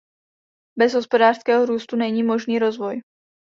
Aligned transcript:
Bez 0.77 0.93
hospodářského 0.95 1.65
růstu 1.65 1.95
není 1.95 2.23
možný 2.23 2.59
rozvoj. 2.59 3.01